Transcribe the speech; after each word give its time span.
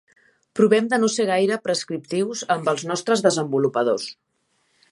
Provem 0.59 0.87
de 0.93 0.97
no 1.01 1.09
ser 1.15 1.25
gaire 1.31 1.59
prescriptius 1.67 2.41
amb 2.55 2.71
els 2.73 2.87
nostres 2.93 3.25
desenvolupadors. 3.27 4.09